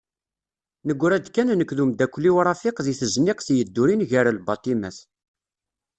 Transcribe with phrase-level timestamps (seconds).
[0.87, 4.97] Neggra-d kan nekk d umdakel-iw Rafiq deg tezniqt yeddurin gar lbaṭimat.